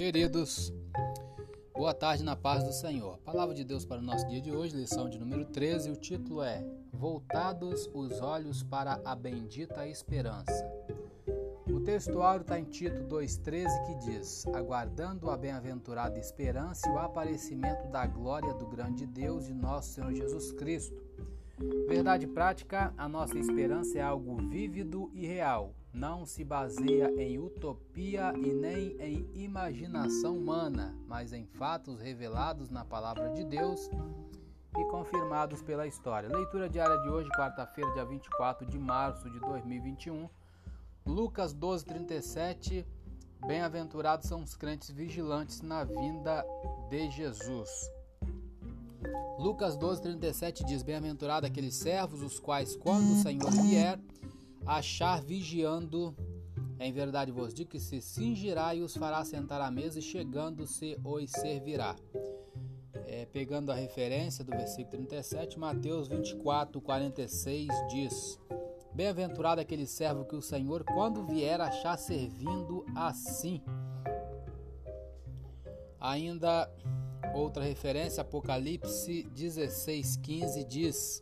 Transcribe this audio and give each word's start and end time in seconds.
Queridos, 0.00 0.72
boa 1.74 1.92
tarde 1.92 2.24
na 2.24 2.34
paz 2.34 2.64
do 2.64 2.72
Senhor. 2.72 3.18
Palavra 3.18 3.54
de 3.54 3.62
Deus 3.62 3.84
para 3.84 3.98
o 3.98 4.02
nosso 4.02 4.26
dia 4.28 4.40
de 4.40 4.50
hoje, 4.50 4.74
lição 4.74 5.10
de 5.10 5.18
número 5.18 5.44
13. 5.44 5.90
O 5.90 5.94
título 5.94 6.42
é 6.42 6.64
Voltados 6.90 7.86
os 7.92 8.18
olhos 8.22 8.62
para 8.62 8.98
a 9.04 9.14
bendita 9.14 9.86
esperança. 9.86 10.66
O 11.66 11.80
textuário 11.80 12.40
está 12.40 12.58
em 12.58 12.64
Tito 12.64 13.04
2,13 13.14 13.84
que 13.84 13.94
diz: 14.06 14.46
Aguardando 14.46 15.30
a 15.30 15.36
bem-aventurada 15.36 16.18
esperança 16.18 16.88
e 16.88 16.92
o 16.92 16.98
aparecimento 16.98 17.86
da 17.88 18.06
glória 18.06 18.54
do 18.54 18.66
grande 18.66 19.04
Deus 19.04 19.48
e 19.48 19.52
nosso 19.52 19.92
Senhor 19.92 20.14
Jesus 20.14 20.50
Cristo. 20.52 21.09
Verdade 21.86 22.26
prática: 22.26 22.92
a 22.96 23.08
nossa 23.08 23.38
esperança 23.38 23.98
é 23.98 24.02
algo 24.02 24.36
vívido 24.36 25.10
e 25.12 25.26
real 25.26 25.74
não 25.92 26.24
se 26.24 26.44
baseia 26.44 27.10
em 27.20 27.38
utopia 27.38 28.32
e 28.36 28.52
nem 28.52 28.96
em 29.00 29.28
imaginação 29.34 30.36
humana, 30.36 30.96
mas 31.06 31.32
em 31.32 31.46
fatos 31.46 32.00
revelados 32.00 32.70
na 32.70 32.84
palavra 32.84 33.30
de 33.30 33.44
Deus 33.44 33.90
e 34.78 34.84
confirmados 34.84 35.62
pela 35.62 35.86
história. 35.86 36.28
Leitura 36.28 36.68
diária 36.68 36.96
de 37.02 37.08
hoje, 37.08 37.28
quarta-feira, 37.30 37.92
dia 37.92 38.04
24 38.04 38.66
de 38.66 38.78
março 38.78 39.28
de 39.30 39.40
2021. 39.40 40.28
Lucas 41.04 41.52
12:37. 41.52 42.86
Bem-aventurados 43.46 44.28
são 44.28 44.42
os 44.42 44.54
crentes 44.54 44.90
vigilantes 44.90 45.62
na 45.62 45.82
vinda 45.82 46.44
de 46.88 47.10
Jesus. 47.10 47.90
Lucas 49.38 49.76
12:37 49.76 50.64
diz: 50.64 50.82
Bem-aventurado 50.82 51.46
aqueles 51.46 51.74
servos 51.74 52.22
os 52.22 52.38
quais 52.38 52.76
quando 52.76 53.12
o 53.12 53.16
Senhor 53.16 53.50
vier 53.50 53.98
achar 54.66 55.22
vigiando. 55.22 56.14
Em 56.78 56.92
verdade 56.92 57.30
vos 57.30 57.52
digo 57.52 57.70
que 57.70 57.80
se 57.80 58.00
cingirá 58.00 58.74
e 58.74 58.80
os 58.80 58.96
fará 58.96 59.24
sentar 59.24 59.60
à 59.60 59.70
mesa, 59.70 59.98
e 59.98 60.02
chegando-se 60.02 60.98
os 61.04 61.30
servirá. 61.30 61.96
É, 63.06 63.26
pegando 63.26 63.72
a 63.72 63.74
referência 63.74 64.44
do 64.44 64.50
versículo 64.52 64.90
37, 64.90 65.58
Mateus 65.58 66.08
24, 66.08 66.80
46 66.80 67.68
diz: 67.90 68.38
Bem-aventurado 68.94 69.60
aquele 69.60 69.86
servo 69.86 70.24
que 70.24 70.36
o 70.36 70.42
Senhor, 70.42 70.84
quando 70.84 71.26
vier, 71.26 71.60
achar 71.60 71.96
servindo 71.96 72.84
assim. 72.94 73.62
Ainda 75.98 76.70
outra 77.34 77.64
referência, 77.64 78.22
Apocalipse 78.22 79.24
16, 79.34 80.16
15 80.16 80.64
diz: 80.64 81.20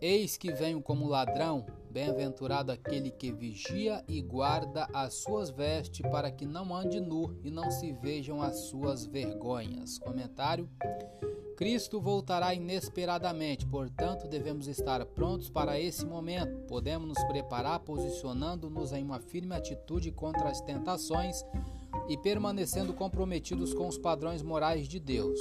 Eis 0.00 0.36
que 0.36 0.52
venho 0.52 0.80
como 0.80 1.08
ladrão, 1.08 1.66
Bem-aventurado 1.90 2.70
aquele 2.70 3.10
que 3.10 3.32
vigia 3.32 4.04
e 4.06 4.20
guarda 4.20 4.86
as 4.92 5.14
suas 5.14 5.48
vestes, 5.48 6.02
para 6.10 6.30
que 6.30 6.44
não 6.44 6.74
ande 6.74 7.00
nu 7.00 7.34
e 7.42 7.50
não 7.50 7.70
se 7.70 7.92
vejam 7.92 8.42
as 8.42 8.56
suas 8.68 9.06
vergonhas. 9.06 9.98
Comentário: 9.98 10.68
Cristo 11.56 11.98
voltará 11.98 12.52
inesperadamente, 12.52 13.66
portanto, 13.66 14.28
devemos 14.28 14.68
estar 14.68 15.04
prontos 15.06 15.48
para 15.48 15.80
esse 15.80 16.04
momento. 16.04 16.60
Podemos 16.68 17.08
nos 17.08 17.24
preparar 17.24 17.80
posicionando-nos 17.80 18.92
em 18.92 19.02
uma 19.02 19.18
firme 19.18 19.56
atitude 19.56 20.12
contra 20.12 20.50
as 20.50 20.60
tentações 20.60 21.42
e 22.08 22.16
permanecendo 22.16 22.92
comprometidos 22.92 23.74
com 23.74 23.86
os 23.86 23.98
padrões 23.98 24.42
morais 24.42 24.88
de 24.88 24.98
Deus. 24.98 25.38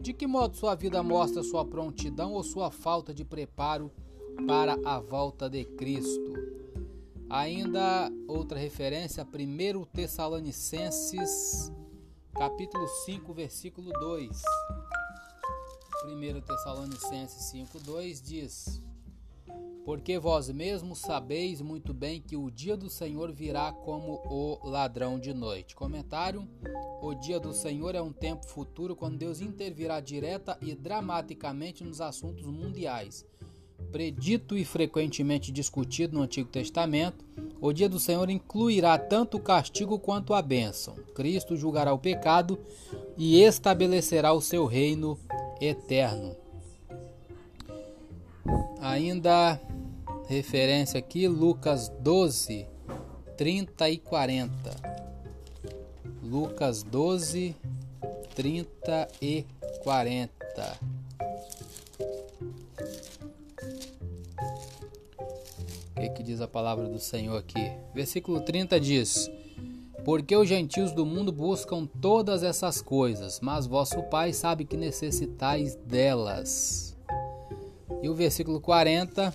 De 0.00 0.12
que 0.12 0.26
modo 0.26 0.56
sua 0.56 0.74
vida 0.74 1.02
mostra 1.02 1.42
sua 1.42 1.64
prontidão 1.64 2.32
ou 2.32 2.42
sua 2.42 2.70
falta 2.70 3.14
de 3.14 3.24
preparo? 3.24 3.90
para 4.46 4.78
a 4.84 5.00
volta 5.00 5.48
de 5.48 5.64
Cristo. 5.64 6.34
Ainda 7.28 8.10
outra 8.26 8.58
referência, 8.58 9.24
1 9.24 9.84
Tessalonicenses, 9.86 11.72
capítulo 12.34 12.86
5, 13.04 13.34
versículo 13.34 13.90
2. 13.92 14.42
1 16.06 16.40
Tessalonicenses 16.40 17.50
5, 17.50 17.80
2 17.80 18.22
diz: 18.22 18.82
Porque 19.88 20.18
vós 20.18 20.50
mesmos 20.50 20.98
sabeis 20.98 21.62
muito 21.62 21.94
bem 21.94 22.20
que 22.20 22.36
o 22.36 22.50
dia 22.50 22.76
do 22.76 22.90
Senhor 22.90 23.32
virá 23.32 23.72
como 23.72 24.20
o 24.26 24.68
ladrão 24.68 25.18
de 25.18 25.32
noite. 25.32 25.74
Comentário: 25.74 26.46
O 27.00 27.14
dia 27.14 27.40
do 27.40 27.54
Senhor 27.54 27.94
é 27.94 28.02
um 28.02 28.12
tempo 28.12 28.46
futuro 28.46 28.94
quando 28.94 29.16
Deus 29.16 29.40
intervirá 29.40 29.98
direta 29.98 30.58
e 30.60 30.74
dramaticamente 30.74 31.82
nos 31.82 32.02
assuntos 32.02 32.44
mundiais 32.44 33.24
predito 33.90 34.58
e 34.58 34.66
frequentemente 34.66 35.50
discutido 35.50 36.18
no 36.18 36.22
Antigo 36.22 36.50
Testamento, 36.50 37.24
o 37.58 37.72
dia 37.72 37.88
do 37.88 37.98
Senhor 37.98 38.28
incluirá 38.28 38.98
tanto 38.98 39.38
o 39.38 39.40
castigo 39.40 39.98
quanto 39.98 40.34
a 40.34 40.42
bênção. 40.42 40.96
Cristo 41.14 41.56
julgará 41.56 41.94
o 41.94 41.98
pecado 41.98 42.58
e 43.16 43.40
estabelecerá 43.40 44.34
o 44.34 44.42
seu 44.42 44.66
reino 44.66 45.18
eterno. 45.58 46.36
Ainda 48.80 49.58
referência 50.28 50.98
aqui, 50.98 51.26
Lucas 51.26 51.88
12, 52.00 52.66
30 53.36 53.88
e 53.88 53.96
40. 53.96 54.52
Lucas 56.22 56.82
12, 56.82 57.56
30 58.34 59.08
e 59.22 59.46
40. 59.82 60.78
O 65.96 66.00
que, 66.00 66.08
que 66.10 66.22
diz 66.22 66.42
a 66.42 66.46
palavra 66.46 66.86
do 66.88 67.00
Senhor 67.00 67.38
aqui? 67.38 67.72
Versículo 67.94 68.42
30 68.42 68.78
diz: 68.78 69.30
Porque 70.04 70.36
os 70.36 70.46
gentios 70.46 70.92
do 70.92 71.06
mundo 71.06 71.32
buscam 71.32 71.86
todas 71.86 72.42
essas 72.42 72.82
coisas, 72.82 73.40
mas 73.40 73.66
vosso 73.66 74.02
Pai 74.02 74.34
sabe 74.34 74.66
que 74.66 74.76
necessitais 74.76 75.74
delas. 75.74 76.94
E 78.02 78.10
o 78.10 78.14
versículo 78.14 78.60
40: 78.60 79.32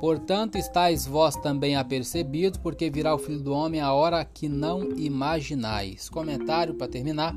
Portanto, 0.00 0.56
estáis 0.56 1.06
vós 1.06 1.34
também 1.36 1.74
apercebidos, 1.74 2.58
porque 2.58 2.90
virá 2.90 3.14
o 3.14 3.18
Filho 3.18 3.40
do 3.40 3.52
Homem 3.52 3.80
a 3.80 3.92
hora 3.92 4.24
que 4.24 4.48
não 4.48 4.92
imaginais. 4.98 6.08
Comentário 6.08 6.74
para 6.74 6.88
terminar. 6.88 7.34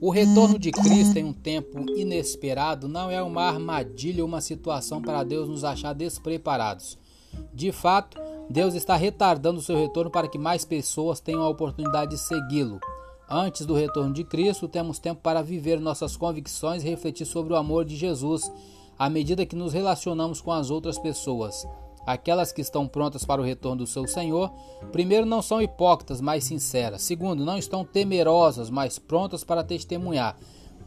O 0.00 0.10
retorno 0.10 0.58
de 0.58 0.70
Cristo 0.70 1.16
em 1.16 1.24
um 1.24 1.32
tempo 1.32 1.80
inesperado 1.96 2.86
não 2.86 3.10
é 3.10 3.22
uma 3.22 3.44
armadilha 3.44 4.22
ou 4.22 4.28
uma 4.28 4.42
situação 4.42 5.00
para 5.00 5.24
Deus 5.24 5.48
nos 5.48 5.64
achar 5.64 5.94
despreparados. 5.94 6.98
De 7.54 7.72
fato, 7.72 8.18
Deus 8.50 8.74
está 8.74 8.96
retardando 8.96 9.60
o 9.60 9.62
seu 9.62 9.76
retorno 9.76 10.10
para 10.10 10.28
que 10.28 10.36
mais 10.36 10.62
pessoas 10.62 11.20
tenham 11.20 11.42
a 11.42 11.48
oportunidade 11.48 12.10
de 12.10 12.18
segui-lo. 12.18 12.80
Antes 13.30 13.64
do 13.64 13.72
retorno 13.72 14.12
de 14.12 14.24
Cristo, 14.24 14.68
temos 14.68 14.98
tempo 14.98 15.22
para 15.22 15.42
viver 15.42 15.80
nossas 15.80 16.18
convicções 16.18 16.84
e 16.84 16.88
refletir 16.88 17.24
sobre 17.24 17.54
o 17.54 17.56
amor 17.56 17.86
de 17.86 17.96
Jesus 17.96 18.42
à 18.98 19.08
medida 19.08 19.46
que 19.46 19.56
nos 19.56 19.72
relacionamos 19.72 20.40
com 20.40 20.52
as 20.52 20.70
outras 20.70 20.98
pessoas. 20.98 21.66
Aquelas 22.06 22.52
que 22.52 22.60
estão 22.60 22.86
prontas 22.86 23.24
para 23.24 23.40
o 23.40 23.44
retorno 23.44 23.78
do 23.78 23.86
seu 23.86 24.06
Senhor, 24.06 24.52
primeiro, 24.92 25.24
não 25.24 25.40
são 25.40 25.62
hipócritas, 25.62 26.20
mas 26.20 26.44
sinceras. 26.44 27.02
Segundo, 27.02 27.44
não 27.44 27.56
estão 27.56 27.84
temerosas, 27.84 28.68
mas 28.68 28.98
prontas 28.98 29.42
para 29.42 29.64
testemunhar. 29.64 30.36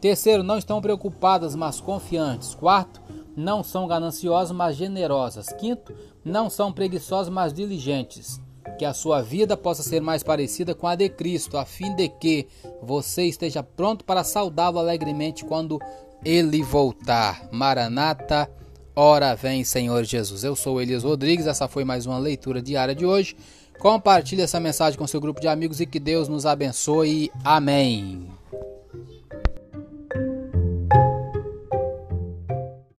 Terceiro, 0.00 0.44
não 0.44 0.58
estão 0.58 0.80
preocupadas, 0.80 1.56
mas 1.56 1.80
confiantes. 1.80 2.54
Quarto, 2.54 3.02
não 3.36 3.64
são 3.64 3.88
gananciosas, 3.88 4.56
mas 4.56 4.76
generosas. 4.76 5.48
Quinto, 5.48 5.92
não 6.24 6.48
são 6.48 6.72
preguiçosas, 6.72 7.32
mas 7.32 7.52
diligentes. 7.52 8.40
Que 8.78 8.84
a 8.84 8.94
sua 8.94 9.22
vida 9.22 9.56
possa 9.56 9.82
ser 9.82 10.00
mais 10.00 10.22
parecida 10.22 10.74
com 10.74 10.86
a 10.86 10.94
de 10.94 11.08
Cristo, 11.08 11.56
a 11.58 11.64
fim 11.64 11.96
de 11.96 12.08
que 12.08 12.46
você 12.80 13.24
esteja 13.24 13.62
pronto 13.62 14.04
para 14.04 14.22
saudá-lo 14.22 14.78
alegremente 14.78 15.44
quando 15.44 15.80
ele 16.24 16.62
voltar. 16.62 17.48
Maranata, 17.50 18.48
ora 18.98 19.34
vem, 19.36 19.62
Senhor 19.62 20.02
Jesus. 20.02 20.42
Eu 20.42 20.56
sou 20.56 20.82
Elias 20.82 21.04
Rodrigues, 21.04 21.46
essa 21.46 21.68
foi 21.68 21.84
mais 21.84 22.04
uma 22.04 22.18
leitura 22.18 22.60
diária 22.60 22.94
de 22.94 23.06
hoje. 23.06 23.36
Compartilhe 23.78 24.42
essa 24.42 24.58
mensagem 24.58 24.98
com 24.98 25.06
seu 25.06 25.20
grupo 25.20 25.40
de 25.40 25.46
amigos 25.46 25.80
e 25.80 25.86
que 25.86 26.00
Deus 26.00 26.26
nos 26.26 26.44
abençoe. 26.44 27.30
Amém. 27.44 28.37